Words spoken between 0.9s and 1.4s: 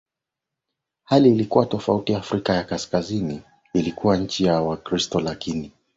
hali